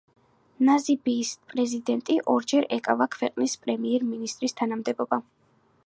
ნამიბიის 0.69 1.33
პრეზიდენტი, 1.51 2.15
ორჯერ 2.35 2.67
ეკავა 2.79 3.07
ქვეყნის 3.17 3.55
პრემიერ-მინისტრის 3.67 4.61
თანამდებობა. 4.63 5.23